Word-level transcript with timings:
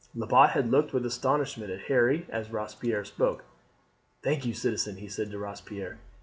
Lebat 0.15 0.49
had 0.53 0.71
looked 0.71 0.93
with 0.93 1.05
astonishment 1.05 1.69
at 1.69 1.81
Harry 1.81 2.25
as 2.29 2.49
Robespierre 2.49 3.05
spoke. 3.05 3.43
"Thank 4.23 4.47
you, 4.47 4.53
citizen," 4.55 4.95
he 4.97 5.07
said 5.07 5.29
to 5.29 5.37
Robespierre. 5.37 5.99